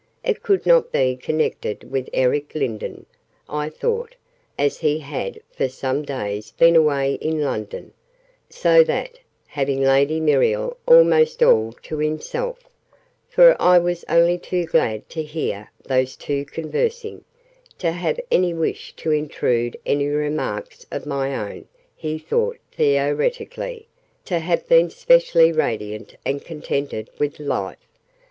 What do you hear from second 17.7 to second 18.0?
to